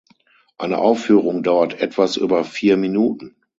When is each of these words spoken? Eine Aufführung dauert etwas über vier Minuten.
Eine 0.57 0.79
Aufführung 0.79 1.43
dauert 1.43 1.79
etwas 1.79 2.17
über 2.17 2.43
vier 2.43 2.75
Minuten. 2.75 3.35